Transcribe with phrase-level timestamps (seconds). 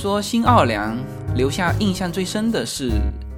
[0.00, 0.96] 说新奥尔良
[1.34, 2.90] 留下印象最深的是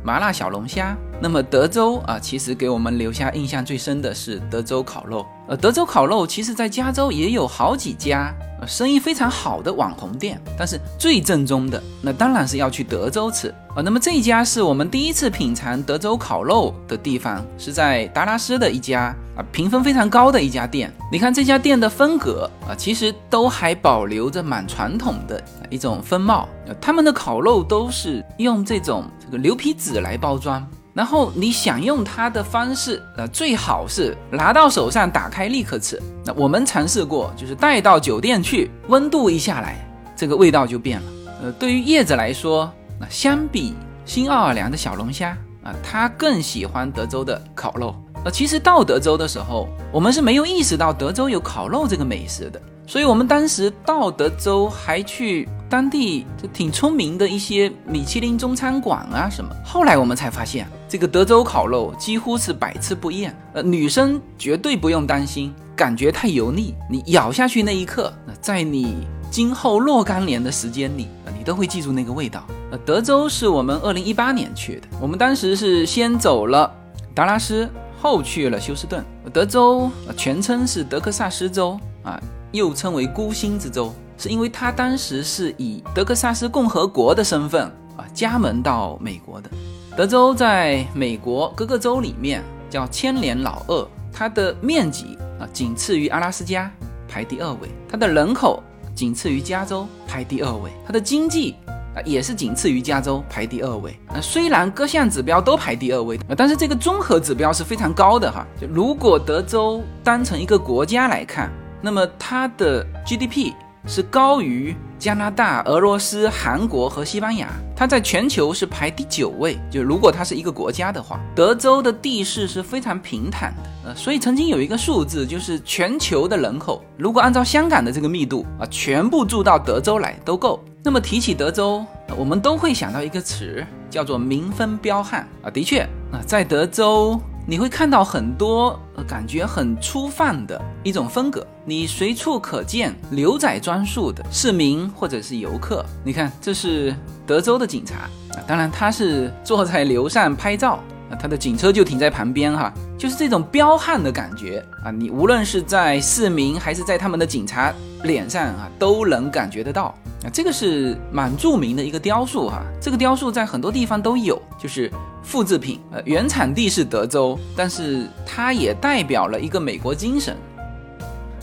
[0.05, 5.27] 麻辣小龙虾，那么德州啊，其实给我们留下印象最深的是德州烤肉。
[5.49, 8.33] 呃，德州烤肉其实在加州也有好几家。
[8.65, 13.83] 生意非常好的网红店，但是最正宗的那当然是要去德州吃啊。
[13.83, 20.93] 那么这一家是我们第一次品尝德州烤肉的地方，是在达拉斯的一家啊评分非常高的一家店。
[21.11, 26.49] 你看这家店的风格啊，其实都还保留着蛮传统的一种风貌。
[26.81, 30.67] 他们的烤肉都是用这种这个牛皮纸来包装。
[30.95, 35.99] 然后你享用它的方式，呃，最好是拿到手上打开立刻吃。
[36.23, 39.83] 那我们尝试过，就是带到酒店去，温度一下来，
[40.15, 41.07] 这个味道就变了。
[41.45, 42.71] 呃，对于叶子来说，
[43.03, 43.75] 那相比
[44.05, 47.93] 新奥尔良的小龙虾啊，他更喜欢德州的烤肉。
[48.25, 52.63] 呃，其实到德州的时候，我们是没有意识到德州有烤肉这个美食的。
[52.87, 59.53] 所以，我们当时到德州还去当地就挺出名的一些米其林中餐馆啊什么。
[59.65, 63.37] 后来我们才发现，这个德州烤肉几乎是百吃不厌。
[63.53, 72.45] 呃，女生绝对不用担心感觉太油腻，你咬下去那一刻，那在你今后若干年的时间里，你都会记住那个味道。
[72.79, 76.73] 德州是我们二零一八年去的，我们当时是先走了
[77.15, 77.69] 达拉斯，
[78.01, 79.05] 后去了休斯顿。
[79.33, 82.21] 德州全称是德克萨斯州啊。
[82.53, 87.63] 又称为孤星之州，是因为它当时是以德克萨斯共和国的身份
[87.97, 89.49] 啊加盟到美国的。
[89.97, 96.71] 德州在美国各个州里面叫千年老二，它的面积啊仅次于阿拉斯加，
[97.09, 98.63] 排第二位；它的人口
[98.95, 101.55] 仅次于加州，排第二位；它的经济
[101.95, 103.99] 啊也是仅次于加州，排第二位。
[104.13, 108.47] 那虽然各项指标都排第二位，但是这个综合指标是非常高的哈。
[108.61, 111.51] 就如果德州当成一个国家来看。
[111.85, 113.53] 那么它的 GDP
[113.89, 119.59] 是高于加拿大、俄罗斯、韩国和西班牙，它在全球是排第九位。
[119.69, 130.63] 就如果它是一个国家的话，德州的地势是非常平坦的，呃，所以曾经有一个数字，就是全球的人口如果按照香港的这个密度啊，全部住到德州来都够。
[130.85, 131.85] 那么提起德州，
[132.17, 135.49] 我们都会想到一个词，叫做民风彪悍啊。
[135.49, 137.21] 的确啊，在德州。
[137.45, 145.85] 你会看到很多感觉很粗放的一种风格，你随处可见牛仔装束的市民或者是游客。
[146.05, 146.95] 你看，这是
[147.27, 150.79] 德州的警察啊，当然他是坐在牛上拍照
[151.11, 159.93] 啊，他的警车就停在旁边哈，就是这种彪悍的感觉啊，你无论是在市民还是在他们的警察脸上啊，都能感觉得到
[160.25, 160.31] 啊。
[160.33, 164.91] 这个是蛮著名的一个雕塑哈，这个雕塑在很多地方都有，就是。
[165.25, 170.37] 复制品，呃，原产地是德州，但是它也代表了一个美国精神。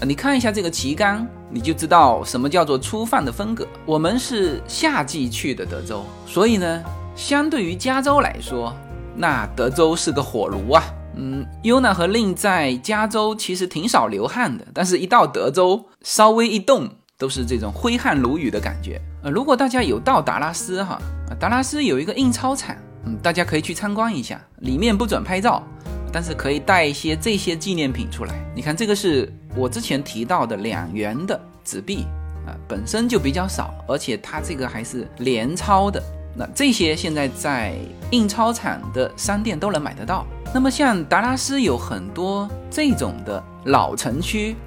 [0.01, 3.65] 你看一下这个旗杆，你就知道什么叫做粗放的风格。
[3.85, 6.83] 我们是夏季去的德州，所以呢，
[7.15, 8.75] 相对于加州来说，
[9.15, 10.83] 那德州是个火炉啊。
[11.15, 18.99] 嗯，Yuna 和令在加州其实挺少流汗的，但是一到德州，稍微一动都是这种挥汗如雨的感觉。
[19.21, 20.99] 呃，如果大家有到达拉斯哈，
[21.39, 22.75] 达拉斯有一个印钞厂。
[23.05, 25.63] 嗯，大家可以去参观一下，里面不准拍照，
[26.11, 28.35] 但是可以带一些这些纪念品出来。
[28.53, 32.05] 你看，这个是我之前提到的两元的纸币
[32.45, 36.03] 啊，本身就比较少，而且它这个还是连钞的。
[36.35, 37.73] 那这些现在在
[38.11, 40.25] 印钞厂的商店都能买得到。
[40.53, 44.57] 那么像达拉斯有很多这种的老城区，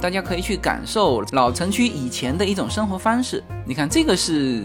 [0.00, 3.42] 大家可以去感受老城区以前的一种生活方式。
[3.66, 4.64] 你看，这个是。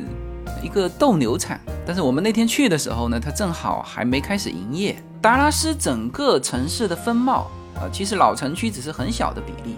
[0.63, 4.95] 一个斗牛场，但是我们那天去的时候呢，它正好还没开始营业。
[5.21, 9.77] 达拉斯整个城市的风貌啊，其实老城区只是很小的比例，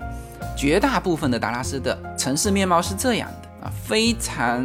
[0.56, 4.64] 绝大部分的达拉斯的城市面貌是这样的啊，非常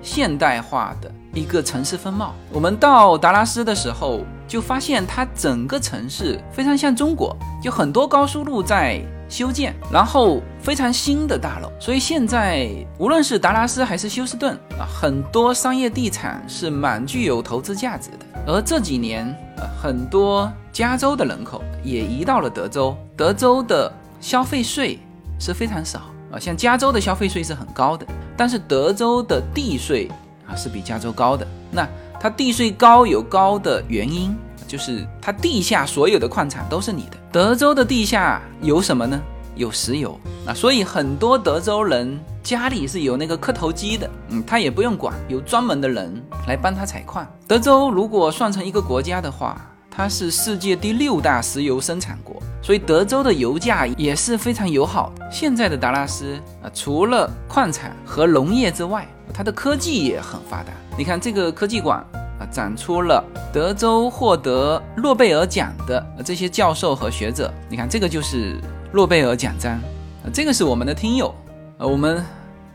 [0.00, 2.34] 现代化的一个城市风貌。
[2.50, 9.00] 我们到达拉斯的时候，就发现它整个城市非常像中国，就很多高速路在。
[9.32, 12.68] 修建，然后非常新的大楼，所以现在
[12.98, 18.26] 无论是达拉斯还是休斯顿啊，很多商业地产是蛮具有投资价值的。
[18.46, 19.24] 而这几年，
[19.56, 23.90] 呃，很多加州的人口也移到了德州，德州的
[24.20, 24.98] 消费税
[25.38, 26.00] 是非常少
[26.30, 28.06] 啊，像加州的消费税是很高的，
[28.36, 30.10] 但是德州的地税
[30.46, 31.46] 啊是比加州高的。
[31.70, 31.88] 那
[32.20, 34.36] 它地税高有高的原因。
[34.72, 37.18] 就是它地下所有的矿产都是你的。
[37.30, 39.20] 德州的地下有什么呢？
[39.54, 46.10] 有石油啊，所以很多德州人家里是有那个磕头机的，嗯，他也不用管，有专门的人
[46.48, 47.26] 来帮他采矿。
[47.46, 49.60] 德州如果算成一个国家的话，
[49.90, 55.12] 它是世界第六大石油生产国，所以德州的油价也是非常友好。
[55.30, 60.72] 现在的达拉斯啊，除了矿产和农业之外，它的科技也很发达。
[60.96, 62.02] 你看这个科技馆
[62.50, 67.52] 展出了德州获得诺贝尔奖的这些教授和学者。
[67.68, 68.60] 你看这个就是
[68.92, 71.34] 诺贝尔奖章，啊，这个是我们的听友，
[71.78, 72.24] 呃，我们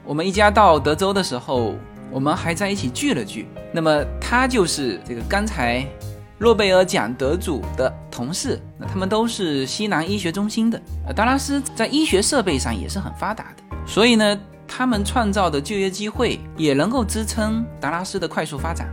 [0.04, 1.76] 我们一家到德州的时候，
[2.12, 3.48] 我们还在一起聚了聚。
[3.72, 5.86] 那么他就是这个刚才
[6.38, 10.82] 诺贝尔奖得主的同事，那他们都是西南医学中心的。
[11.08, 14.40] 呃，达拉斯在医学设备上也是很发达的，所以呢。
[14.70, 18.86] 他们创造的就业机会也能够支撑达拉斯的快速发展。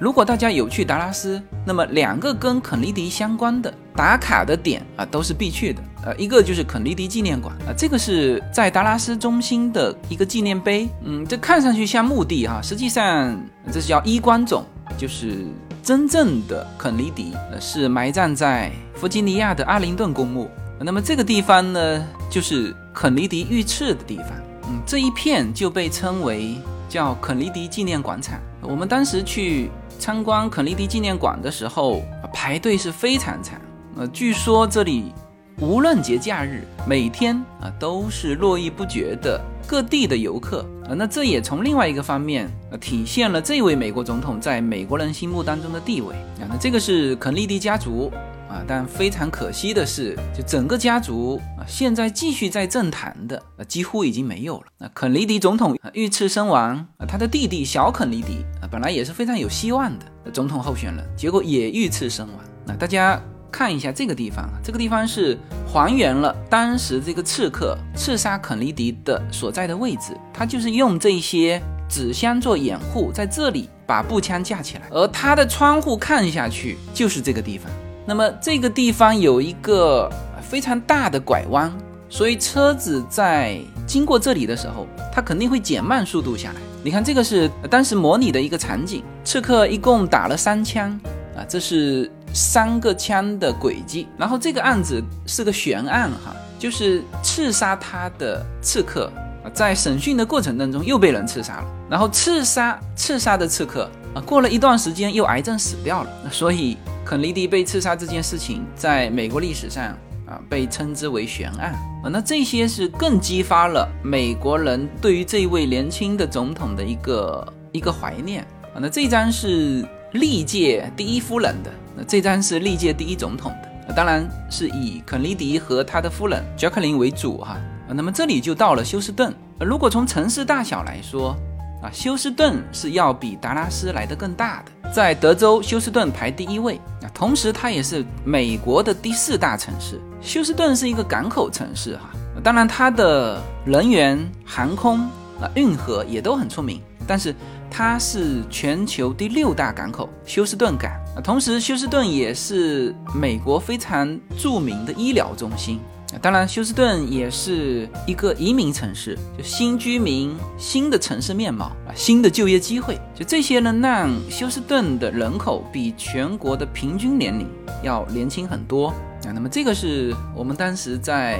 [0.00, 5.82] 如果大家有去达拉斯，那么两个跟肯尼迪相关的打卡的点啊，都是必去的。
[6.04, 10.88] 呃，一个就是肯尼迪纪念馆啊，这个是在达拉斯中心的一个纪念碑。
[11.02, 13.36] 嗯，这看上去像墓地哈，实际上
[13.72, 14.64] 这是叫衣冠冢，
[14.96, 15.44] 就是
[15.82, 20.48] 真正的肯尼迪是埋葬在弗吉尼亚的阿灵顿公墓。
[20.80, 24.28] 那么这个地方呢，就是肯尼迪遇刺的地方。
[24.68, 26.56] 嗯，这一片就被称为
[26.88, 28.40] 叫肯尼迪纪念广场。
[28.62, 32.02] 我们当时去参观肯尼迪纪念馆的时候，
[32.32, 33.60] 排队是非常长。
[33.96, 35.12] 呃，据说这里
[35.60, 40.64] 无论节假日，每天啊都是络绎不绝的各地的游客。
[40.88, 46.14] 啊，那这也从另外一个方面呃体现了这位美国总统在美国人心目当中的地位。
[46.40, 48.10] 啊，那这个是肯尼迪家族。
[48.48, 54.64] 啊，但非常可惜的是，就整个家族啊，现在继续在政坛的啊，几乎已经没有了。
[54.78, 62.36] 那肯尼迪总统啊遇刺身亡啊，他的弟弟小肯尼迪啊，本来也是非常有希望的总统候选人，结果也遇刺身亡。
[62.64, 77.70] 那大家看一下这个地方，这个地方是还原了当时这个刺客刺杀肯尼迪的所在的位置，他就是用这些纸箱做掩护，在这里把步枪架起来，而他的窗户看下去就是这个地方。
[78.08, 80.10] 那么这个地方有一个
[80.40, 81.70] 非常大的拐弯，
[82.08, 86.60] 所以车子在经过这里的时候，它肯定会减慢速度下来。
[86.82, 90.98] 你看，这个是当时模拟的一个场景，刺客一共打了三枪
[91.36, 94.08] 啊，这是三个枪的轨迹。
[94.16, 99.12] 然后这个案子是个悬案哈，就是刺杀他的刺客
[99.44, 106.78] 啊，在审讯的过程当中又被人刺杀了，然后刺杀刺杀的刺客啊，过了一段时间又癌症死掉了，所以。
[107.08, 109.96] 肯尼迪被刺杀这件事情，在美国历史上
[110.26, 111.72] 啊，被称之为悬案
[112.04, 112.10] 啊。
[112.12, 118.42] 那这些是更激发了美国人对于这位年轻的总统的一个一个怀念
[118.74, 118.76] 啊。
[118.78, 123.52] 那这张是历届第一夫人的，那这张是历届第一总统
[123.86, 127.58] 的，当然是以肯尼迪和他的夫人杰克琳为主哈。
[127.88, 129.34] 那么这里就到了休斯顿。
[129.58, 131.34] 如果从城市大小来说，
[131.82, 136.80] 啊，休斯顿是要比达拉斯来的更大的，在德州，休斯顿排第一位。
[137.02, 140.00] 啊，同时它也是美国的第四大城市。
[140.20, 142.10] 休斯顿是一个港口城市，哈，
[142.42, 144.98] 当然它的能源、航空
[145.40, 146.80] 啊、运河也都很出名。
[147.06, 147.34] 但是
[147.70, 150.90] 它是全球第六大港口，休斯顿港。
[151.16, 155.80] 啊，同时休斯顿也是美国非常著名的医疗中心。
[156.22, 167.46] 当然，休斯顿也是一个移民城市，就新居民、新的城市面貌啊，新的就业机会，就这些呢，让休斯顿的人口比全国的平均年龄
[167.82, 169.32] 要年轻很多啊。
[169.34, 171.38] 那么这个是我们当时在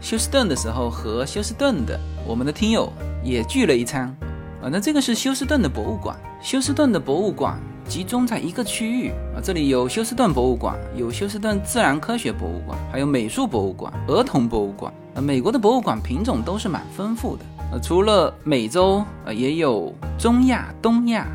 [0.00, 4.04] 休斯顿的时候和休斯顿的我们的听友也聚了一餐
[4.60, 4.68] 啊。
[4.70, 7.58] 那这个是休斯顿的博物馆，休斯顿的博物馆。
[7.90, 14.94] 集中在一个区域啊，这里有休斯顿博物馆，有休斯顿自然科学博物馆，还有美术博物馆、儿童博物馆。
[15.14, 17.44] 呃，美国的博物馆品种都是蛮丰富的。
[17.72, 21.26] 呃，除了美洲，呃，也有中亚、东亚、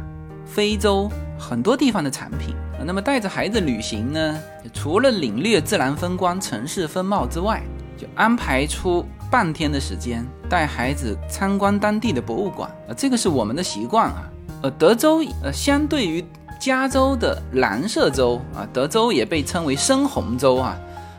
[0.45, 2.55] 非洲很多地方的产品。
[2.85, 4.39] 那么带着孩子旅行呢，
[4.73, 7.61] 除了领略自然风光、城市风貌之外，
[7.97, 12.73] 就安排出半天的时间带孩子参观当地的博物馆。
[12.87, 14.31] 呃，这个是我们的习惯啊。
[14.61, 16.23] 呃，德州呃，相对于
[16.59, 20.77] 加州的蓝色州啊，德州也被称为深红州啊。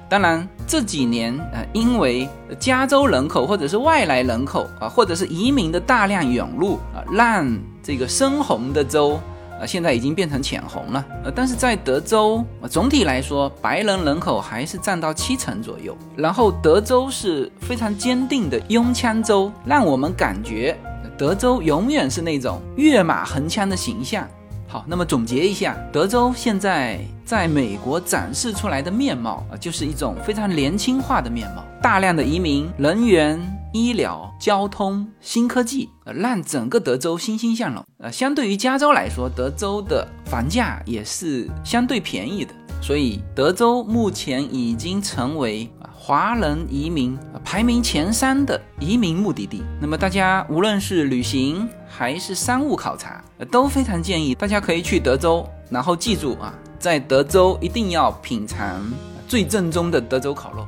[0.09, 2.29] 当然这几年啊，因为
[2.61, 9.19] 加州人口或者是外来人口啊，或者是移民的大量涌入啊，让这个深红的州
[9.61, 11.05] 啊，现在已经变成浅红了。
[11.25, 15.97] 呃，但是在德州啊，总体来说，白人人口还是占到七成左右。
[16.15, 20.79] 然后德州是非常坚定的拥枪州，让我们感觉
[21.19, 24.25] 德州永远是那种跃马横枪的形象。
[24.69, 31.65] 好，那么总结一下，德州现在在美国展示出来的面貌啊，就是一种非常年轻化的面貌。
[31.81, 33.41] 大量的移民、人员、
[33.73, 37.85] 医疗、交通、新科技，呃，让整个德州欣欣向荣。
[37.99, 49.63] 呃，相对于加州来说，德州的房价也是相对便宜的，所以德州目前已经成为华人移民排名前三的移民目的地。
[49.81, 53.23] 那么大家无论是旅行还是商务考察，
[53.53, 58.85] 都非常建议大家可以去德州，然后记住啊，在德州一定要品尝
[59.29, 60.67] 最正宗的德州烤肉。